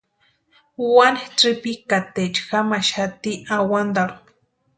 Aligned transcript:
Wani 0.95 1.21
tsïpikataecha 1.37 2.41
jamaxati 2.49 3.31
awantarhu. 3.55 4.19